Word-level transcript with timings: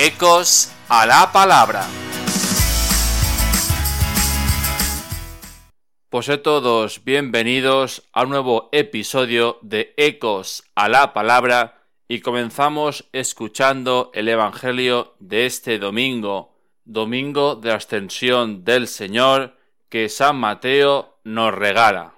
Ecos 0.00 0.72
a 0.88 1.06
la 1.06 1.32
palabra. 1.32 1.84
Pues 6.08 6.30
todos 6.40 7.02
bienvenidos 7.02 8.04
a 8.12 8.22
un 8.22 8.28
nuevo 8.28 8.68
episodio 8.70 9.58
de 9.62 9.94
Ecos 9.96 10.62
a 10.76 10.88
la 10.88 11.12
palabra 11.12 11.82
y 12.06 12.20
comenzamos 12.20 13.08
escuchando 13.12 14.12
el 14.14 14.28
Evangelio 14.28 15.16
de 15.18 15.46
este 15.46 15.80
domingo, 15.80 16.54
domingo 16.84 17.56
de 17.56 17.72
ascensión 17.72 18.62
del 18.62 18.86
Señor 18.86 19.56
que 19.88 20.08
San 20.08 20.36
Mateo 20.36 21.18
nos 21.24 21.52
regala. 21.52 22.14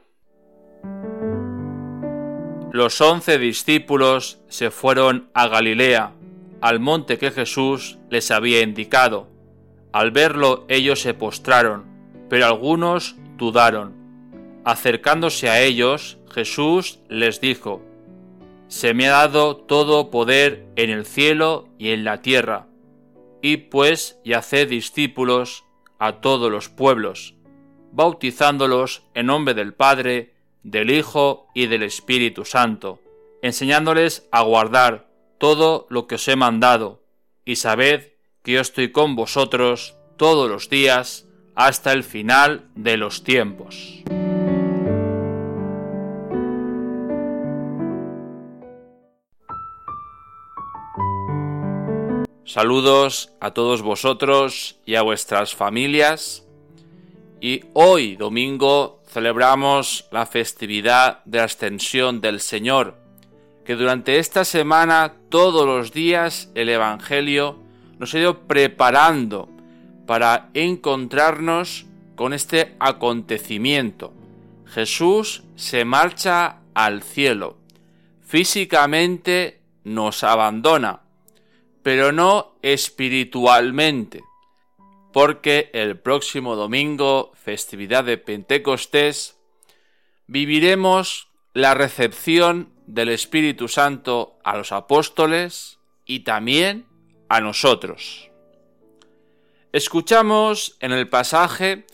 Los 2.72 3.00
once 3.00 3.38
discípulos 3.38 4.38
se 4.50 4.70
fueron 4.70 5.30
a 5.32 5.48
Galilea 5.48 6.12
al 6.60 6.80
monte 6.80 7.18
que 7.18 7.30
Jesús 7.30 7.98
les 8.10 8.30
había 8.30 8.62
indicado. 8.62 9.28
Al 9.92 10.10
verlo 10.10 10.64
ellos 10.68 11.00
se 11.00 11.14
postraron, 11.14 11.86
pero 12.28 12.46
algunos 12.46 13.16
dudaron. 13.36 13.94
Acercándose 14.64 15.48
a 15.48 15.60
ellos, 15.60 16.18
Jesús 16.30 17.00
les 17.08 17.40
dijo, 17.40 17.82
Se 18.68 18.94
me 18.94 19.08
ha 19.08 19.12
dado 19.12 19.56
todo 19.56 20.10
poder 20.10 20.66
en 20.76 20.90
el 20.90 21.06
cielo 21.06 21.68
y 21.78 21.90
en 21.90 22.04
la 22.04 22.22
tierra, 22.22 22.68
y 23.42 23.56
pues 23.56 24.20
y 24.22 24.34
haced 24.34 24.68
discípulos 24.68 25.64
a 25.98 26.20
todos 26.20 26.50
los 26.52 26.68
pueblos, 26.68 27.34
bautizándolos 27.92 29.02
en 29.14 29.26
nombre 29.26 29.54
del 29.54 29.74
Padre, 29.74 30.34
del 30.62 30.90
Hijo 30.90 31.48
y 31.54 31.66
del 31.66 31.82
Espíritu 31.82 32.44
Santo, 32.44 33.00
enseñándoles 33.42 34.28
a 34.30 34.42
guardar 34.42 35.09
todo 35.40 35.86
lo 35.88 36.06
que 36.06 36.16
os 36.16 36.28
he 36.28 36.36
mandado, 36.36 37.02
y 37.46 37.56
sabed 37.56 38.12
que 38.42 38.52
yo 38.52 38.60
estoy 38.60 38.92
con 38.92 39.16
vosotros 39.16 39.96
todos 40.18 40.50
los 40.50 40.68
días 40.68 41.26
hasta 41.54 41.92
el 41.92 42.04
final 42.04 42.68
de 42.74 42.98
los 42.98 43.24
tiempos. 43.24 44.04
Saludos 52.44 53.32
a 53.40 53.52
todos 53.52 53.80
vosotros 53.80 54.78
y 54.84 54.96
a 54.96 55.02
vuestras 55.02 55.54
familias. 55.54 56.44
Y 57.40 57.64
hoy, 57.72 58.16
domingo, 58.16 59.02
celebramos 59.06 60.06
la 60.10 60.26
festividad 60.26 61.24
de 61.24 61.40
ascensión 61.40 62.20
del 62.20 62.40
Señor, 62.40 62.96
que 63.70 63.76
durante 63.76 64.18
esta 64.18 64.44
semana, 64.44 65.14
todos 65.28 65.64
los 65.64 65.92
días, 65.92 66.50
el 66.56 66.70
Evangelio 66.70 67.56
nos 68.00 68.12
ha 68.12 68.18
ido 68.18 68.40
preparando 68.48 69.48
para 70.08 70.50
encontrarnos 70.54 71.86
con 72.16 72.32
este 72.32 72.74
acontecimiento. 72.80 74.12
Jesús 74.66 75.44
se 75.54 75.84
marcha 75.84 76.62
al 76.74 77.04
cielo. 77.04 77.58
Físicamente 78.22 79.60
nos 79.84 80.24
abandona, 80.24 81.02
pero 81.84 82.10
no 82.10 82.56
espiritualmente, 82.62 84.20
porque 85.12 85.70
el 85.72 85.96
próximo 85.96 86.56
domingo, 86.56 87.30
festividad 87.36 88.02
de 88.02 88.18
Pentecostés, 88.18 89.38
viviremos 90.26 91.28
la 91.54 91.74
recepción 91.74 92.79
del 92.94 93.10
Espíritu 93.10 93.68
Santo 93.68 94.38
a 94.42 94.56
los 94.56 94.72
apóstoles 94.72 95.78
y 96.04 96.20
también 96.20 96.86
a 97.28 97.40
nosotros. 97.40 98.30
Escuchamos 99.72 100.76
en 100.80 100.90
el 100.90 101.08
pasaje 101.08 101.86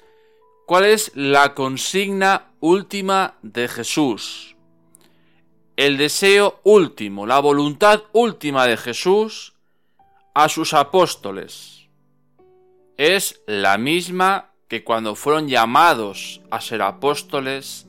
cuál 0.66 0.86
es 0.86 1.12
la 1.14 1.52
consigna 1.54 2.50
última 2.60 3.36
de 3.42 3.68
Jesús. 3.68 4.56
El 5.76 5.98
deseo 5.98 6.60
último, 6.64 7.26
la 7.26 7.40
voluntad 7.40 8.04
última 8.12 8.66
de 8.66 8.78
Jesús 8.78 9.52
a 10.34 10.48
sus 10.48 10.72
apóstoles. 10.72 11.90
Es 12.96 13.42
la 13.46 13.76
misma 13.76 14.52
que 14.68 14.82
cuando 14.82 15.14
fueron 15.14 15.48
llamados 15.48 16.40
a 16.50 16.62
ser 16.62 16.80
apóstoles 16.80 17.85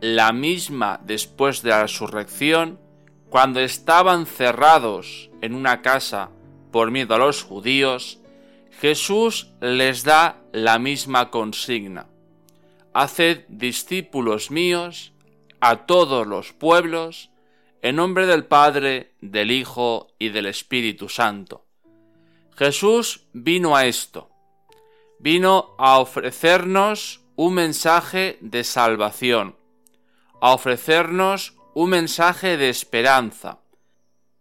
la 0.00 0.32
misma 0.32 1.00
después 1.04 1.62
de 1.62 1.70
la 1.70 1.82
resurrección, 1.82 2.80
cuando 3.30 3.60
estaban 3.60 4.26
cerrados 4.26 5.30
en 5.42 5.54
una 5.54 5.82
casa 5.82 6.30
por 6.70 6.90
miedo 6.90 7.14
a 7.14 7.18
los 7.18 7.42
judíos, 7.42 8.20
Jesús 8.80 9.52
les 9.60 10.04
da 10.04 10.42
la 10.52 10.78
misma 10.78 11.30
consigna. 11.30 12.06
Haced 12.92 13.44
discípulos 13.48 14.50
míos 14.50 15.12
a 15.60 15.86
todos 15.86 16.26
los 16.26 16.52
pueblos, 16.52 17.30
en 17.82 17.96
nombre 17.96 18.26
del 18.26 18.44
Padre, 18.44 19.14
del 19.20 19.50
Hijo 19.50 20.08
y 20.18 20.30
del 20.30 20.46
Espíritu 20.46 21.08
Santo. 21.08 21.64
Jesús 22.56 23.26
vino 23.32 23.76
a 23.76 23.86
esto, 23.86 24.30
vino 25.18 25.74
a 25.78 25.98
ofrecernos 25.98 27.22
un 27.36 27.54
mensaje 27.54 28.38
de 28.40 28.64
salvación, 28.64 29.56
a 30.40 30.52
ofrecernos 30.52 31.54
un 31.74 31.90
mensaje 31.90 32.56
de 32.56 32.68
esperanza. 32.68 33.58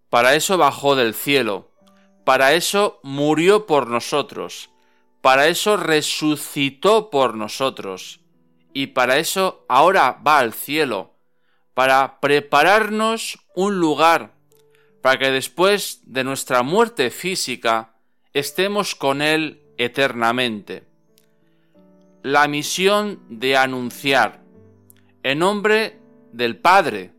Para 0.09 0.35
eso 0.35 0.57
bajó 0.57 0.95
del 0.95 1.13
cielo, 1.13 1.71
para 2.23 2.53
eso 2.53 2.99
murió 3.03 3.65
por 3.65 3.87
nosotros, 3.87 4.69
para 5.21 5.47
eso 5.47 5.77
resucitó 5.77 7.09
por 7.09 7.35
nosotros, 7.35 8.21
y 8.73 8.87
para 8.87 9.17
eso 9.17 9.65
ahora 9.67 10.21
va 10.25 10.39
al 10.39 10.53
cielo, 10.53 11.15
para 11.73 12.19
prepararnos 12.19 13.39
un 13.55 13.79
lugar, 13.79 14.33
para 15.01 15.19
que 15.19 15.31
después 15.31 16.01
de 16.05 16.23
nuestra 16.23 16.63
muerte 16.63 17.11
física 17.11 17.95
estemos 18.33 18.95
con 18.95 19.21
Él 19.21 19.61
eternamente. 19.77 20.83
La 22.23 22.47
misión 22.47 23.19
de 23.29 23.57
anunciar, 23.57 24.44
en 25.25 25.39
nombre 25.39 25.97
del 26.33 26.55
Padre, 26.55 27.09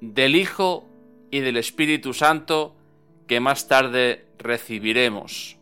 del 0.00 0.36
Hijo 0.36 0.88
y 1.30 1.40
del 1.40 1.58
Espíritu 1.58 2.14
Santo 2.14 2.74
que 3.26 3.40
más 3.40 3.68
tarde 3.68 4.24
recibiremos 4.38 5.58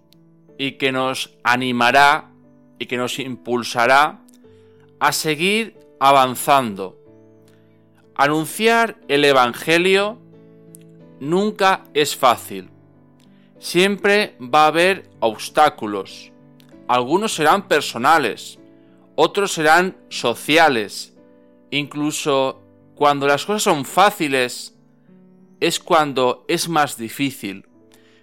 y 0.56 0.78
que 0.78 0.92
nos 0.92 1.34
animará 1.42 2.30
y 2.78 2.86
que 2.86 2.96
nos 2.96 3.18
impulsará 3.18 4.20
a 5.00 5.10
seguir 5.10 5.76
avanzando. 5.98 6.96
Anunciar 8.14 9.00
el 9.08 9.24
Evangelio 9.24 10.20
nunca 11.18 11.82
es 11.92 12.14
fácil. 12.14 12.70
Siempre 13.58 14.37
va 14.40 14.66
a 14.66 14.69
haber 14.69 15.10
obstáculos. 15.19 16.31
Algunos 16.87 17.34
serán 17.34 17.66
personales, 17.66 18.60
otros 19.16 19.50
serán 19.50 19.96
sociales, 20.08 21.13
Incluso 21.75 22.62
cuando 22.94 23.26
las 23.26 23.44
cosas 23.47 23.65
son 23.65 23.85
fáciles, 23.85 24.76
es 25.59 25.81
cuando 25.81 26.44
es 26.47 26.69
más 26.69 26.97
difícil, 26.97 27.67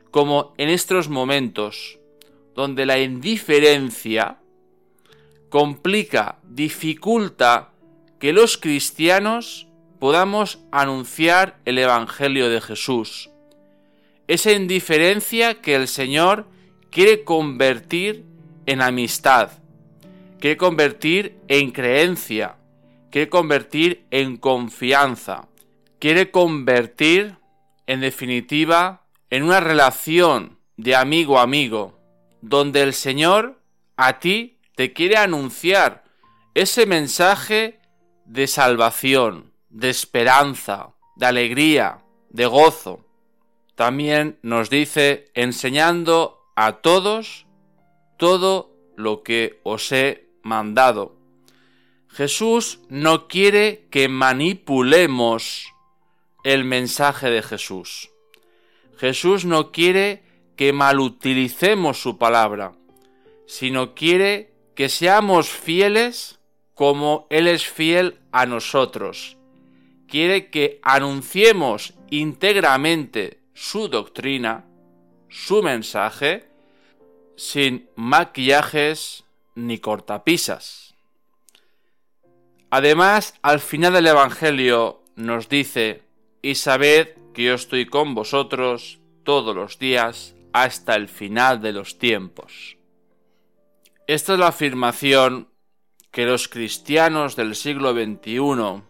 como 0.09 0.53
en 0.57 0.69
estos 0.69 1.09
momentos, 1.09 2.00
donde 2.56 2.86
la 2.86 2.98
indiferencia 2.98 4.38
complica, 5.50 6.38
dificulta 6.44 7.74
que 8.19 8.31
los 8.31 8.57
cristianos 8.57 9.68
podamos 10.00 10.59
anunciar 10.71 11.59
el 11.65 11.77
Evangelio 11.77 12.50
de 12.50 12.62
Jesús. 12.62 13.31
Esa 14.30 14.53
indiferencia 14.53 15.56
que 15.56 15.75
el 15.75 15.89
Señor 15.89 16.48
quiere 16.89 17.25
convertir 17.25 18.24
en 18.65 18.81
amistad, 18.81 19.51
quiere 20.39 20.56
convertir 20.56 21.36
en 21.50 21.71
creencia, 21.71 22.56
quiere 23.11 23.29
convertir 23.29 24.07
en 24.09 24.37
confianza, 24.37 25.49
quiere 25.99 26.31
convertir, 26.31 27.37
en 27.85 28.01
definitiva, 28.01 29.05
en 29.29 29.43
una 29.43 29.59
relación 29.59 30.57
de 30.77 30.95
amigo 30.95 31.37
a 31.37 31.43
amigo, 31.43 31.99
donde 32.41 32.81
el 32.81 32.93
Señor 32.93 33.61
a 33.97 34.19
ti 34.19 34.59
te 34.75 34.93
quiere 34.93 35.17
anunciar 35.17 36.03
ese 36.55 36.85
mensaje 36.85 37.81
de 38.25 38.47
salvación, 38.47 39.51
de 39.69 39.89
esperanza, 39.89 40.91
de 41.15 41.25
alegría, 41.25 41.99
de 42.29 42.45
gozo. 42.45 43.05
También 43.75 44.39
nos 44.41 44.69
dice 44.69 45.31
enseñando 45.33 46.39
a 46.55 46.77
todos 46.77 47.45
todo 48.17 48.75
lo 48.95 49.23
que 49.23 49.59
os 49.63 49.91
he 49.91 50.29
mandado. 50.43 51.20
Jesús 52.13 52.79
no 52.89 53.29
quiere 53.29 53.87
que 53.89 54.09
manipulemos 54.09 55.73
el 56.43 56.65
mensaje 56.65 57.29
de 57.29 57.41
Jesús. 57.41 58.11
Jesús 58.97 59.45
no 59.45 59.71
quiere 59.71 60.21
que 60.57 60.73
malutilicemos 60.73 62.01
su 62.01 62.17
palabra, 62.17 62.73
sino 63.47 63.95
quiere 63.95 64.53
que 64.75 64.89
seamos 64.89 65.49
fieles 65.49 66.39
como 66.73 67.27
Él 67.29 67.47
es 67.47 67.65
fiel 67.65 68.19
a 68.33 68.45
nosotros. 68.45 69.37
Quiere 70.05 70.49
que 70.49 70.81
anunciemos 70.83 71.93
íntegramente 72.09 73.39
su 73.53 73.87
doctrina, 73.87 74.65
su 75.29 75.63
mensaje, 75.63 76.49
sin 77.37 77.89
maquillajes 77.95 79.23
ni 79.55 79.77
cortapisas. 79.77 80.90
Además, 82.71 83.33
al 83.41 83.59
final 83.59 83.91
del 83.91 84.07
Evangelio 84.07 85.03
nos 85.18 85.50
dice, 85.50 86.03
y 86.41 86.56
sabed 86.56 87.09
que 87.33 87.44
yo 87.44 87.53
estoy 87.53 87.85
con 87.85 88.15
vosotros 88.15 89.00
todos 89.23 89.53
los 89.53 89.77
días 89.77 90.35
hasta 90.53 90.95
el 90.95 91.09
final 91.09 91.62
de 91.62 91.73
los 91.73 92.00
tiempos. 92.00 92.77
Esta 94.07 94.33
es 94.33 94.39
la 94.39 94.47
afirmación 94.47 95.50
que 96.12 96.25
los 96.25 96.47
cristianos 96.47 97.35
del 97.35 97.56
siglo 97.56 97.91
XXI, 97.94 98.83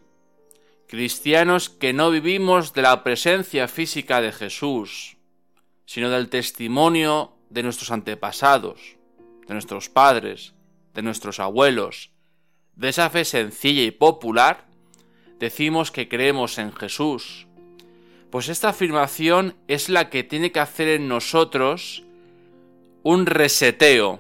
cristianos 0.88 1.70
que 1.70 1.92
no 1.92 2.12
vivimos 2.12 2.74
de 2.74 2.84
la 2.84 3.04
presencia 3.04 3.68
física 3.68 4.22
de 4.22 4.32
Jesús, 4.32 5.18
sino 5.88 6.12
del 6.12 6.30
testimonio 6.30 7.34
de 7.50 7.64
nuestros 7.64 7.90
antepasados, 7.90 8.98
de 9.48 9.54
nuestros 9.56 9.90
padres, 9.90 10.54
de 10.94 11.02
nuestros 11.02 11.40
abuelos, 11.40 12.12
de 12.76 12.90
esa 12.90 13.10
fe 13.10 13.26
sencilla 13.26 13.84
y 13.84 13.92
popular, 13.92 14.66
decimos 15.40 15.92
que 15.92 16.08
creemos 16.08 16.58
en 16.58 16.74
Jesús. 16.74 17.48
Pues 18.30 18.48
esta 18.48 18.70
afirmación 18.70 19.56
es 19.68 19.90
la 19.90 20.10
que 20.10 20.24
tiene 20.24 20.52
que 20.52 20.60
hacer 20.60 20.88
en 20.88 21.08
nosotros 21.08 22.04
un 23.04 23.26
reseteo, 23.26 24.20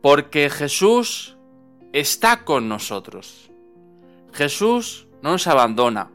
porque 0.00 0.48
Jesús 0.48 1.36
está 1.92 2.44
con 2.44 2.68
nosotros. 2.68 3.50
Jesús 4.32 5.06
no 5.20 5.32
nos 5.32 5.46
abandona. 5.46 6.10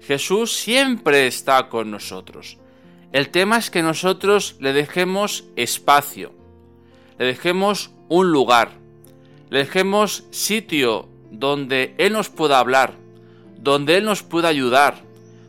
Jesús 0.00 0.54
siempre 0.56 1.26
está 1.26 1.68
con 1.68 1.90
nosotros. 1.90 2.58
El 3.12 3.30
tema 3.30 3.58
es 3.58 3.70
que 3.70 3.82
nosotros 3.82 4.56
le 4.60 4.72
dejemos 4.72 5.44
espacio, 5.56 6.32
le 7.18 7.26
dejemos 7.26 7.90
un 8.08 8.30
lugar, 8.30 8.77
le 9.50 9.60
dejemos 9.60 10.24
sitio 10.30 11.08
donde 11.30 11.94
Él 11.98 12.12
nos 12.12 12.28
pueda 12.28 12.58
hablar, 12.58 12.94
donde 13.58 13.96
Él 13.96 14.04
nos 14.04 14.22
pueda 14.22 14.48
ayudar, 14.48 15.02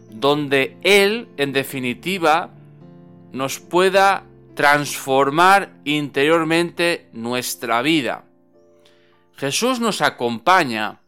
donde 0.10 0.78
Él, 0.84 1.28
en 1.38 1.54
definitiva, 1.54 2.52
nos 3.32 3.60
pueda 3.60 4.24
transformar 4.56 5.72
interiormente 5.86 7.10
nuestra 7.14 7.82
vida. 7.82 8.26
Jesús 9.36 9.80
nos 9.80 10.02
acompaña, 10.02 11.00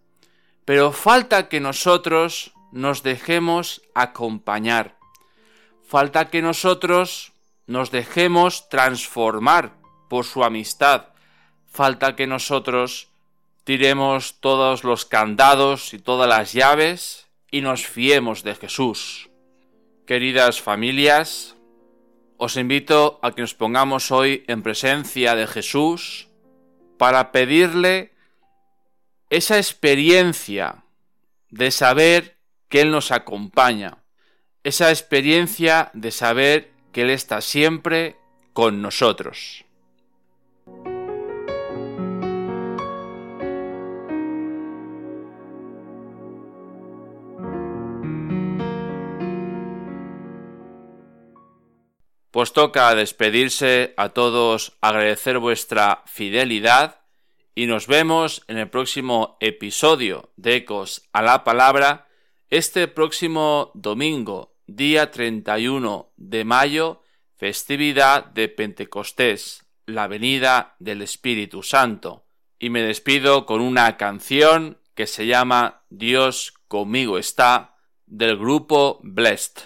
pero 0.64 0.94
falta 0.94 1.50
que 1.50 1.60
nosotros 1.60 2.54
nos 2.72 3.04
dejemos 3.04 3.82
acompañar. 3.94 4.98
Falta 5.86 6.30
que 6.30 6.42
nosotros 6.42 7.34
nos 7.68 7.92
dejemos 7.92 8.70
transformar 8.70 9.74
por 10.10 10.24
su 10.24 10.44
amistad. 10.44 11.11
Falta 11.72 12.18
que 12.18 12.28
nosotros 12.28 13.08
tiremos 13.64 14.36
todos 14.42 14.84
los 14.84 15.06
candados 15.06 15.94
y 15.94 16.00
todas 16.00 16.28
las 16.28 16.52
llaves 16.52 17.28
y 17.50 17.62
nos 17.62 17.88
fiemos 17.88 18.44
de 18.44 18.56
Jesús. 18.56 19.30
Queridas 20.06 20.62
familias, 20.62 21.56
os 22.36 22.58
invito 22.58 23.20
a 23.22 23.32
que 23.32 23.42
nos 23.42 23.54
pongamos 23.54 24.12
hoy 24.12 24.44
en 24.48 24.64
presencia 24.64 25.34
de 25.34 25.48
Jesús 25.48 26.28
para 26.98 27.32
pedirle 27.32 28.12
esa 29.30 29.58
experiencia 29.58 30.84
de 31.52 31.72
saber 31.72 32.36
que 32.68 32.82
Él 32.82 32.92
nos 32.92 33.12
acompaña, 33.12 34.00
esa 34.66 34.90
experiencia 34.90 35.90
de 35.94 36.12
saber 36.12 36.72
que 36.92 37.04
Él 37.04 37.12
está 37.12 37.40
siempre 37.40 38.18
con 38.52 38.82
nosotros. 38.82 39.64
Pues 52.32 52.54
toca 52.54 52.96
despedirse 52.96 53.94
a 53.98 54.10
todos, 54.10 54.78
agradecer 54.80 55.38
vuestra 55.38 56.02
fidelidad 56.06 57.02
y 57.54 57.66
nos 57.68 57.88
vemos 57.88 58.44
en 58.48 58.58
el 58.58 58.70
próximo 58.70 59.38
episodio 59.42 60.32
de 60.38 60.56
Ecos 60.56 61.10
a 61.12 61.22
la 61.22 61.44
Palabra 61.44 62.08
este 62.50 62.88
próximo 62.88 63.72
domingo, 63.74 64.56
día 64.66 65.12
31 65.12 66.14
de 66.16 66.46
mayo, 66.46 67.02
festividad 67.36 68.26
de 68.26 68.48
Pentecostés, 68.48 69.66
la 69.86 70.08
venida 70.08 70.76
del 70.80 71.02
Espíritu 71.02 71.64
Santo. 71.64 72.26
Y 72.60 72.70
me 72.70 72.82
despido 72.82 73.46
con 73.46 73.60
una 73.60 73.98
canción 73.98 74.78
que 74.96 75.08
se 75.08 75.26
llama 75.26 75.84
Dios 75.90 76.54
conmigo 76.70 77.18
está 77.18 77.76
del 78.06 78.38
grupo 78.38 79.00
Blessed. 79.04 79.64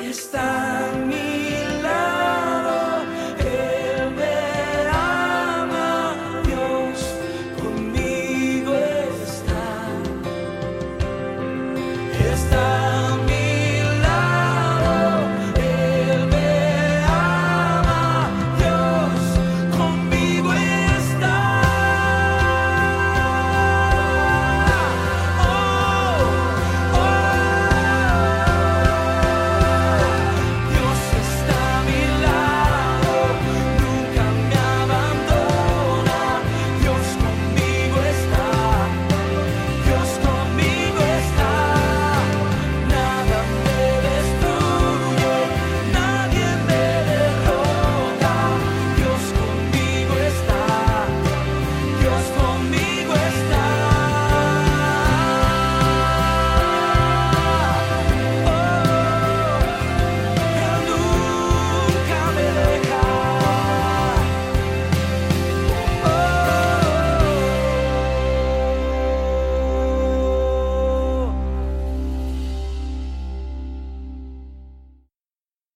Está. 0.00 0.87